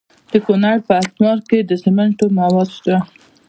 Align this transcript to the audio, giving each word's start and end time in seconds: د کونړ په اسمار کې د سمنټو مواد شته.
د 0.31 0.33
کونړ 0.45 0.77
په 0.87 0.93
اسمار 1.01 1.37
کې 1.49 1.59
د 1.69 1.71
سمنټو 1.83 2.25
مواد 2.37 2.69
شته. 2.77 2.97